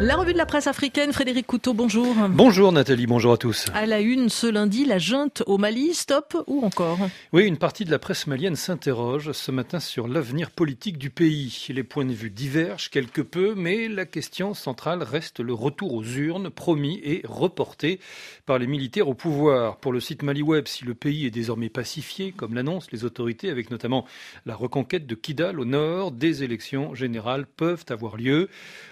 [0.00, 2.14] La revue de la presse africaine, Frédéric Couteau, bonjour.
[2.30, 3.66] Bonjour Nathalie, bonjour à tous.
[3.74, 7.00] À la une ce lundi, la junte au Mali, stop ou encore?
[7.32, 11.66] Oui, une partie de la presse malienne s'interroge ce matin sur l'avenir politique du pays.
[11.70, 16.04] Les points de vue divergent quelque peu, mais la question centrale reste le retour aux
[16.04, 17.98] urnes promis et reporté
[18.46, 19.78] par les militaires au pouvoir.
[19.78, 23.72] Pour le site MaliWeb, si le pays est désormais pacifié, comme l'annoncent les autorités, avec
[23.72, 24.04] notamment
[24.46, 28.48] la reconquête de Kidal au nord, des élections générales peuvent avoir lieu.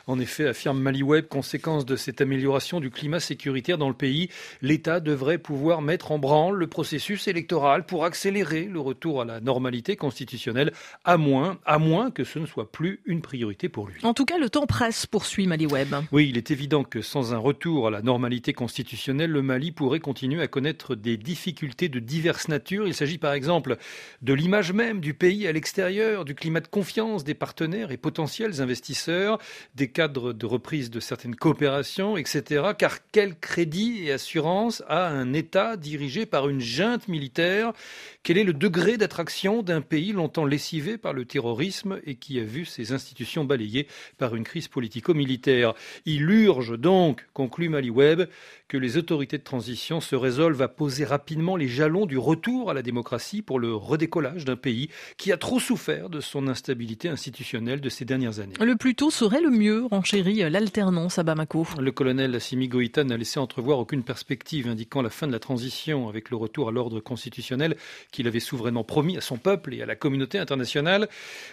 [0.08, 4.28] En effet, affirme Mali Web, conséquence de cette amélioration du climat sécuritaire dans le pays,
[4.62, 9.40] l'État devrait pouvoir mettre en branle le processus électoral pour accélérer le retour à la
[9.40, 10.72] normalité constitutionnelle,
[11.04, 14.00] à moins, à moins que ce ne soit plus une priorité pour lui.
[14.02, 15.94] En tout cas, le temps presse, poursuit Mali Web.
[16.12, 20.00] Oui, il est évident que sans un retour à la normalité constitutionnelle, le Mali pourrait
[20.00, 22.86] continuer à connaître des difficultés de diverses natures.
[22.86, 23.76] Il s'agit par exemple
[24.22, 28.60] de l'image même du pays à l'extérieur, du climat de confiance des partenaires et potentiels
[28.60, 29.38] investisseurs,
[29.74, 32.72] des cadres de reprise de certaines coopérations, etc.
[32.78, 37.72] Car quel crédit et assurance a un État dirigé par une junte militaire?
[38.22, 42.44] Quel est le degré d'attraction d'un pays longtemps lessivé par le terrorisme et qui a
[42.44, 43.86] vu ses institutions balayées
[44.18, 45.74] par une crise politico-militaire?
[46.04, 48.22] Il urge donc, conclut Maliweb,
[48.68, 52.74] que les autorités de transition se résolvent à poser rapidement les jalons du retour à
[52.74, 57.80] la démocratie pour le redécollage d'un pays qui a trop souffert de son instabilité institutionnelle
[57.80, 58.54] de ces dernières années.
[58.60, 60.42] Le plus tôt serait le mieux, renchérit
[61.80, 66.08] Le colonel Assimi Goïta n'a laissé entrevoir aucune perspective indiquant la fin de la transition
[66.08, 67.76] avec le retour à l'ordre constitutionnel
[68.12, 71.08] qu'il avait souverainement promis à son peuple et à la communauté internationale.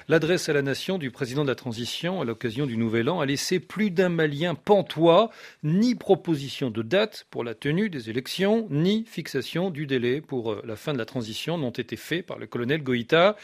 [0.10, 3.26] L'adresse à la nation du président de la transition à l'occasion du Nouvel An a
[3.26, 5.30] laissé plus d'un Malien pantois,
[5.64, 10.62] ni proposition de date pour la tenue des élections, ni fixation du délai pour euh,
[10.66, 13.38] la fin de la transition n'ont été faits par le colonel Goïta.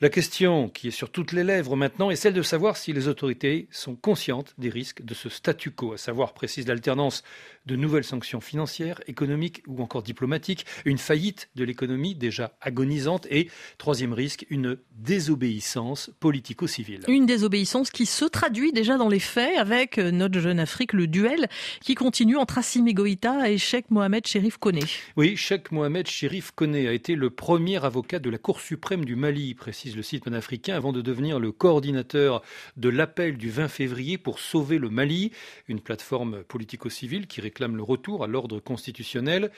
[0.00, 3.06] La question qui est sur toutes les lèvres maintenant est celle de savoir si les
[3.06, 7.22] autorités sont conscientes des risques de ce statu quo, à savoir, précise l'alternance
[7.66, 13.48] de nouvelles sanctions financières, économiques ou encore diplomatiques, une faillite de l'économie déjà agonisante et,
[13.78, 17.02] troisième risque, une désobéissance politico-civile.
[17.08, 21.06] Une désobéissance qui se traduit déjà dans les faits avec euh, notre jeune Afrique, le
[21.06, 21.48] duel
[21.80, 24.80] qui continue entre Assimi Goïta et Sheikh Mohamed Sherif Kone.
[25.16, 29.16] Oui, Sheikh Mohamed Sherif Kone a été le premier avocat de la Cour suprême du
[29.16, 32.42] Mali, précise le site panafricain, avant de devenir le coordinateur
[32.76, 35.32] de l'appel du 20 février pour sauver le Mali,
[35.68, 39.50] une plateforme politico-civile qui réclame le retour à l'ordre constitutionnel.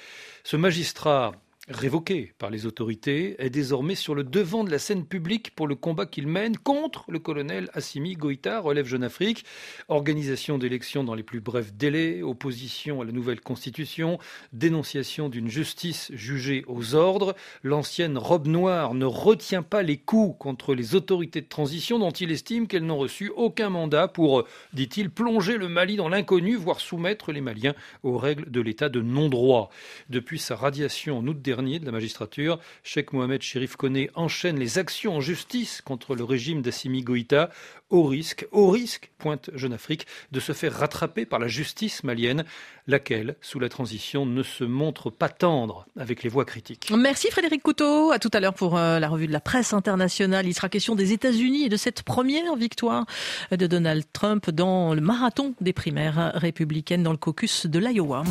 [0.43, 1.33] Ce magistrat
[1.69, 5.75] révoqué par les autorités, est désormais sur le devant de la scène publique pour le
[5.75, 9.45] combat qu'il mène contre le colonel Assimi Goïta, relève Jeune Afrique.
[9.89, 14.19] Organisation d'élections dans les plus brefs délais, opposition à la nouvelle constitution,
[14.53, 17.35] dénonciation d'une justice jugée aux ordres.
[17.65, 22.31] L'ancienne robe noire ne retient pas les coups contre les autorités de transition dont il
[22.31, 27.33] estime qu'elles n'ont reçu aucun mandat pour, dit-il, plonger le Mali dans l'inconnu, voire soumettre
[27.33, 27.75] les Maliens
[28.05, 29.71] aux règles de l'état de non-droit.
[30.11, 34.79] Depuis sa radiation en août dernier, de la magistrature, Sheikh Mohamed Sherif Kone enchaîne les
[34.79, 37.51] actions en justice contre le régime d'Assimi Goïta
[37.89, 42.45] au risque, au risque, pointe Jeune Afrique, de se faire rattraper par la justice malienne,
[42.87, 46.93] laquelle, sous la transition, ne se montre pas tendre avec les voix critiques.
[46.95, 48.11] Merci Frédéric Couteau.
[48.11, 50.47] À tout à l'heure pour euh, la revue de la presse internationale.
[50.47, 53.07] Il sera question des États-Unis et de cette première victoire
[53.51, 58.25] de Donald Trump dans le marathon des primaires républicaines dans le caucus de l'Iowa.